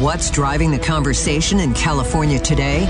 [0.00, 2.86] What's driving the conversation in California today?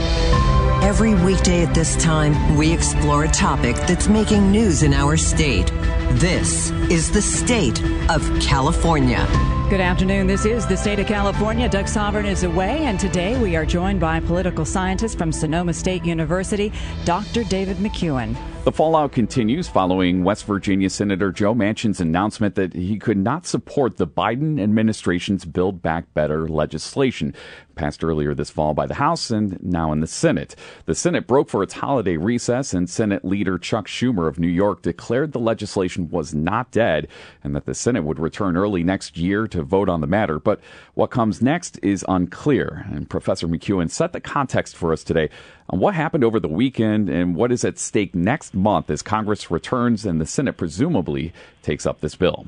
[0.83, 5.73] Every weekday at this time, we explore a topic that's making news in our state.
[6.12, 7.80] This is the state
[8.11, 9.25] of California.
[9.71, 10.27] Good afternoon.
[10.27, 11.69] This is the state of California.
[11.69, 16.05] Doug Sovern is away, and today we are joined by political scientist from Sonoma State
[16.05, 16.73] University,
[17.05, 17.45] Dr.
[17.45, 18.37] David McCuan.
[18.65, 23.97] The fallout continues following West Virginia Senator Joe Manchin's announcement that he could not support
[23.97, 27.34] the Biden administration's Build Back Better legislation
[27.79, 30.55] passed earlier this fall by the House and now in the Senate.
[30.84, 34.83] The Senate broke for its holiday recess, and Senate leader Chuck Schumer of New York
[34.83, 37.08] declared the legislation was not dead
[37.42, 40.38] and that the Senate would return early next year to vote on the matter.
[40.38, 40.60] But
[40.94, 42.86] what comes next is unclear.
[42.91, 45.28] And Professor McCuan set the context for us today
[45.69, 49.50] on what happened over the weekend and what is at stake next month as Congress
[49.50, 51.32] returns and the Senate presumably
[51.62, 52.46] takes up this bill.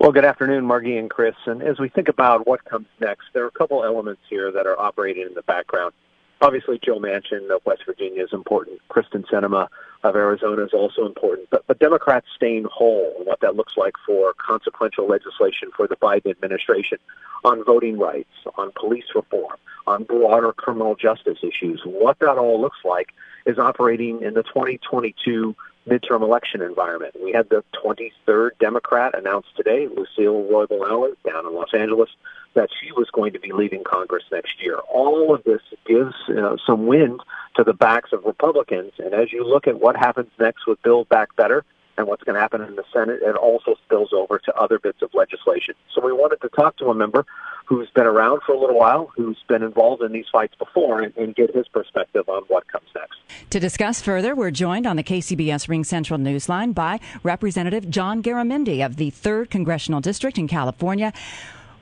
[0.00, 1.34] Well, good afternoon, Margie and Kris.
[1.44, 4.66] And as we think about what comes next, there are a couple elements here that
[4.66, 5.92] are operating in the background.
[6.40, 8.80] Obviously, Joe Manchin of West Virginia is important.
[8.90, 9.68] Kyrsten Sinema
[10.02, 11.48] of Arizona is also important.
[11.50, 15.96] But, but Democrats staying whole and what that looks like for consequential legislation for the
[15.96, 16.98] Biden administration
[17.44, 22.78] on voting rights, on police reform, on broader criminal justice issues, what that all looks
[22.84, 23.12] like
[23.46, 25.54] is operating in the 2022
[25.88, 27.14] midterm election environment.
[27.22, 32.10] We had the 23rd Democrat announced today, Lucille Roybal Allard, down in Los Angeles,
[32.54, 34.76] that she was going to be leaving Congress next year.
[34.92, 37.20] All of this gives uh, some wind
[37.56, 38.92] to the backs of Republicans.
[38.98, 41.64] And as you look at what happens next with Build Back Better,
[42.00, 45.02] and what's going to happen in the Senate, it also spills over to other bits
[45.02, 45.74] of legislation.
[45.94, 47.26] So we wanted to talk to a member
[47.66, 51.14] who's been around for a little while, who's been involved in these fights before, and,
[51.16, 53.18] and, get his perspective on what comes next.
[53.50, 58.96] To discuss further, we're joined on the KCBS RingCentral Newsline by Representative John Garamendi of
[58.96, 61.12] the 3rd Congressional District in California.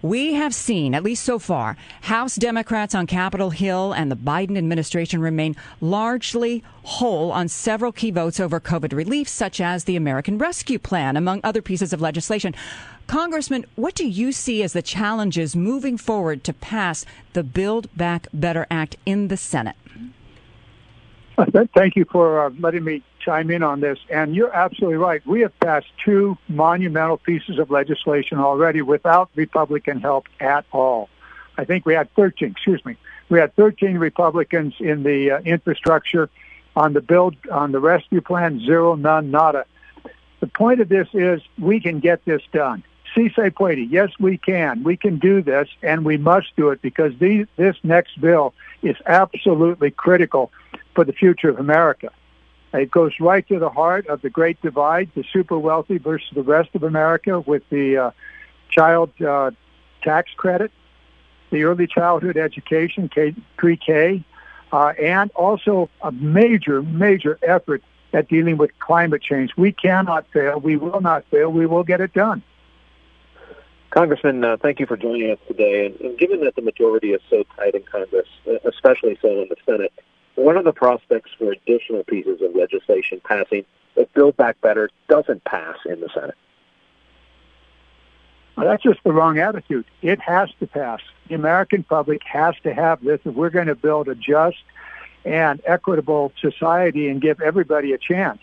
[0.02, 4.56] We have seen, at least so far, House Democrats on Capitol Hill and the Biden
[4.56, 10.38] administration remain largely whole on several key votes over COVID relief, such as the American
[10.38, 12.54] Rescue Plan, among other pieces of legislation.
[13.08, 18.28] Congressman, what do you see as the challenges moving forward to pass the Build Back
[18.32, 19.74] Better Act in the Senate?
[21.74, 23.98] Thank you for uh, letting me chime in on this.
[24.08, 25.24] And you're absolutely right.
[25.26, 31.10] We have passed two monumental pieces of legislation already without Republican help at all.
[31.58, 32.96] I think we had 13, excuse me,
[33.28, 36.30] we had 13 Republicans in the uh, infrastructure
[36.74, 39.66] on the build, on the rescue plan, zero, none, nada.
[40.40, 42.82] The point of this is we can get this done.
[43.14, 43.90] Si se puede.
[43.90, 44.84] Yes, we can.
[44.84, 49.90] We can do this, and we must do it because this next bill is absolutely
[49.90, 50.52] critical
[50.94, 52.10] for the future of America.
[52.72, 56.42] It goes right to the heart of the great divide, the super wealthy versus the
[56.42, 58.10] rest of America with the uh,
[58.70, 59.52] child uh,
[60.02, 60.70] tax credit,
[61.50, 64.22] the early childhood education, K, pre-K,
[64.70, 69.56] uh, and also a major, major effort at dealing with climate change.
[69.56, 70.60] We cannot fail.
[70.60, 71.50] We will not fail.
[71.50, 72.42] We will get it done.
[73.90, 75.86] Congressman, uh, thank you for joining us today.
[75.86, 78.28] And, and given that the majority is so tight in Congress,
[78.64, 79.92] especially so in the Senate,
[80.48, 83.66] what are the prospects for additional pieces of legislation passing
[83.96, 86.36] if Build Back Better doesn't pass in the Senate?
[88.56, 89.84] Well, that's just the wrong attitude.
[90.00, 91.00] It has to pass.
[91.28, 94.56] The American public has to have this if we're going to build a just
[95.26, 98.40] and equitable society and give everybody a chance.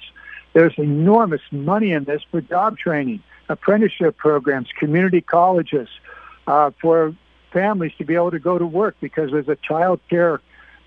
[0.54, 5.90] There's enormous money in this for job training, apprenticeship programs, community colleges,
[6.46, 7.16] uh, for
[7.52, 10.40] families to be able to go to work because there's a child care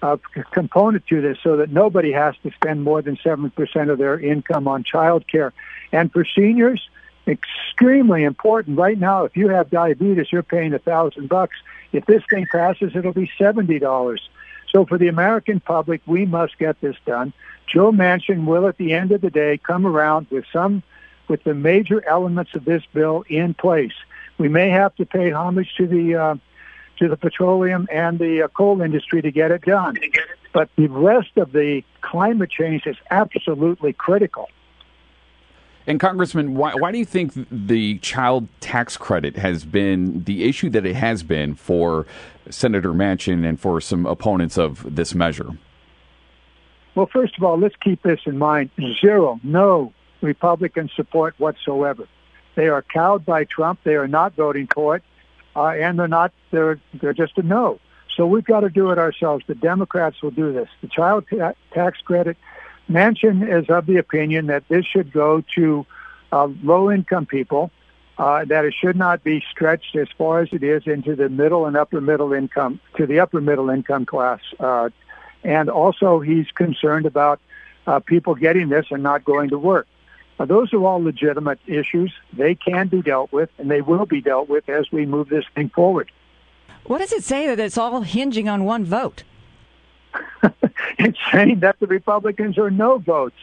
[0.03, 0.17] uh,
[0.53, 4.69] component to this so that nobody has to spend more than 7% of their income
[4.69, 5.53] on child care.
[5.93, 6.89] And for seniors,
[7.27, 8.79] extremely important.
[8.79, 11.57] Right now, if you have diabetes, you're paying a thousand bucks.
[11.93, 14.19] If this thing passes, it'll be $70.
[14.71, 17.33] So for the American public, we must get this done.
[17.67, 20.83] Joe Manchin will, at the end of the day, come around with some,
[21.27, 23.93] with the major elements of this bill in place.
[24.39, 26.35] We may have to pay homage to the uh,
[26.99, 29.97] to the petroleum and the uh, coal industry to get it done.
[30.53, 34.49] But the rest of the climate change is absolutely critical.
[35.87, 40.69] And Congressman, why, why do you think the child tax credit has been the issue
[40.71, 42.07] that it has been for
[42.51, 45.57] Senator Manchin and for some opponents of this measure?
[46.95, 48.71] Well, first of all, let's keep this in mind.
[49.01, 52.07] Zero, no Republican support whatsoever.
[52.55, 53.81] They are cowed by Trump.
[53.85, 55.05] They are not voting for it,
[55.59, 56.33] uh, and they're not.
[56.53, 57.81] They're they're just a no.
[58.17, 59.45] So we've got to do it ourselves.
[59.47, 60.69] The Democrats will do this.
[60.81, 62.37] The child ta- tax credit.
[62.89, 65.87] Manchin is of the opinion that this should go to
[66.33, 67.71] uh, low-income people.
[68.17, 71.67] Uh, that it should not be stretched as far as it is into the middle
[71.67, 74.41] and upper middle income to the upper middle income class.
[74.59, 74.89] Uh,
[75.45, 77.39] and also, he's concerned about
[77.87, 79.87] uh, people getting this and not going to work.
[80.39, 82.13] Those are all legitimate issues.
[82.33, 85.45] They can be dealt with, and they will be dealt with as we move this
[85.55, 86.11] thing forward.
[86.85, 89.25] What does it say that it's all hinging on one vote?
[90.99, 93.37] it's saying that the Republicans are no votes.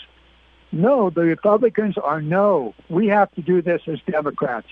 [0.72, 2.74] No, the Republicans are no.
[2.90, 4.68] We have to do this as Democrats.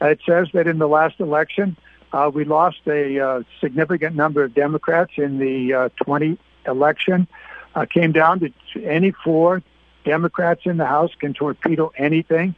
[0.00, 1.76] it says that in the last election,
[2.12, 7.26] uh, we lost a uh, significant number of Democrats in the uh, 20 election.
[7.74, 9.62] Uh, came down to any four
[10.04, 12.54] Democrats in the House can torpedo anything,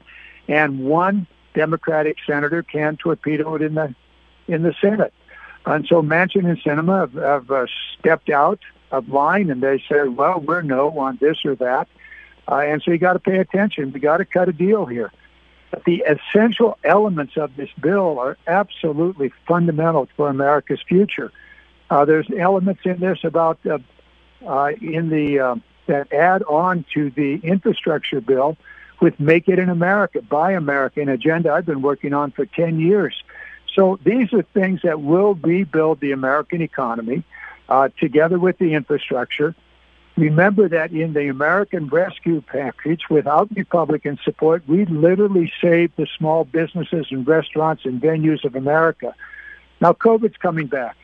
[0.49, 3.95] and one Democratic senator can torpedo it in the
[4.47, 5.13] in the Senate.
[5.67, 7.67] And so Manchin and Sinema have, have uh,
[7.99, 8.61] stepped out
[8.91, 11.89] of line, and they said, "Well, we're no on this or that,"
[12.49, 13.93] uh, and so you got to pay attention.
[13.93, 15.11] We got to cut a deal here.
[15.71, 21.33] But the essential elements of this bill are absolutely fundamental for America's future.
[21.91, 23.79] Uh, there's elements in this about uh,
[24.47, 28.57] uh, in the uh, that add on to the infrastructure bill
[29.01, 32.81] with Make It in America, Buy America, an agenda I've been working on for 10
[32.81, 33.15] years.
[33.75, 37.25] So these are things that will rebuild the American economy
[37.69, 39.55] uh, together with the infrastructure.
[40.17, 46.45] Remember that in the American Rescue Package, without Republican support, we literally saved the small
[46.45, 49.15] businesses and restaurants and venues of America.
[49.81, 50.97] Now COVID's coming back.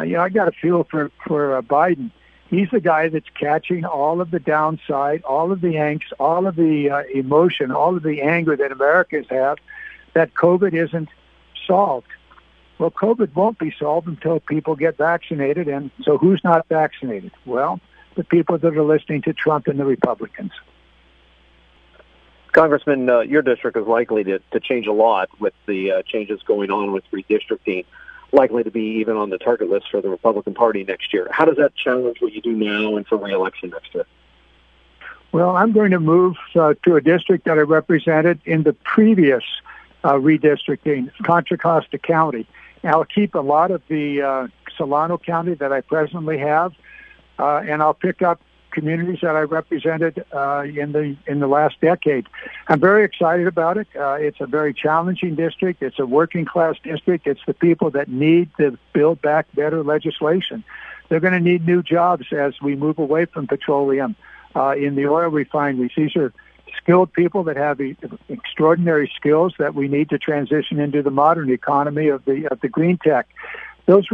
[0.00, 2.10] Uh, you know, I got a feel for for uh, Biden
[2.54, 6.56] he's the guy that's catching all of the downside, all of the angst, all of
[6.56, 9.58] the uh, emotion, all of the anger that Americans have
[10.14, 11.08] that COVID isn't
[11.66, 12.06] solved.
[12.78, 15.68] Well, COVID won't be solved until people get vaccinated.
[15.68, 17.32] And so who's not vaccinated?
[17.44, 17.80] Well,
[18.16, 20.52] the people that are listening to Trump and the Republicans.
[22.52, 26.40] Congressman, uh, your district is likely to, to change a lot with the uh, changes
[26.42, 27.84] going on with redistricting
[28.34, 31.28] likely to be even on the target list for the Republican Party next year.
[31.30, 34.06] How does that challenge what you do now and for reelection next year?
[35.32, 39.42] Well, I'm going to move uh, to a district that I represented in the previous
[40.04, 42.46] uh, redistricting, Contra Costa County.
[42.84, 46.74] I'll keep a lot of the uh, Solano County that I presently have,
[47.38, 48.40] uh, and I'll pick up
[48.74, 52.26] communities that I represented uh, in the in the last decade.
[52.68, 53.88] I'm very excited about it.
[53.98, 55.82] Uh, it's a very challenging district.
[55.82, 57.26] It's a working class district.
[57.26, 60.64] It's the people that need to build back better legislation.
[61.08, 64.16] They're going to need new jobs as we move away from petroleum
[64.56, 65.92] uh, in the oil refineries.
[65.96, 66.32] These are
[66.76, 67.80] skilled people that have
[68.28, 72.68] extraordinary skills that we need to transition into the modern economy of the of the
[72.68, 73.26] green tech.
[73.86, 74.06] Those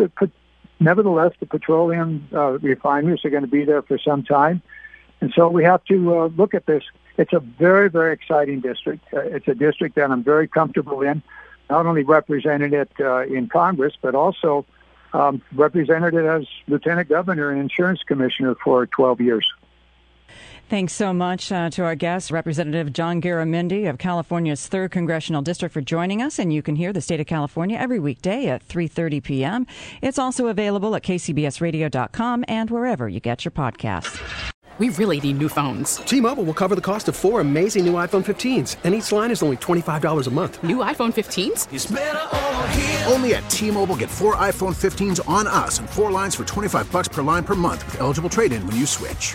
[0.81, 4.63] Nevertheless, the petroleum uh, refineries are going to be there for some time.
[5.21, 6.83] And so we have to uh, look at this.
[7.19, 9.05] It's a very, very exciting district.
[9.13, 11.23] Uh, it's a district that I'm very comfortable in,
[11.69, 14.65] not only representing it uh, in Congress, but also
[15.13, 19.47] um, represented it as lieutenant governor and insurance commissioner for 12 years.
[20.71, 25.73] Thanks so much uh, to our guest, Representative John Garamendi of California's 3rd Congressional District
[25.73, 26.39] for joining us.
[26.39, 29.67] And you can hear the state of California every weekday at 3.30 p.m.
[30.01, 34.23] It's also available at kcbsradio.com and wherever you get your podcasts.
[34.79, 35.97] We really need new phones.
[35.97, 39.43] T-Mobile will cover the cost of four amazing new iPhone 15s, and each line is
[39.43, 40.63] only $25 a month.
[40.63, 41.67] New iPhone 15s?
[43.13, 47.09] Only at T-Mobile get four iPhone 15s on us and four lines for 25 bucks
[47.09, 49.35] per line per month with eligible trade-in when you switch.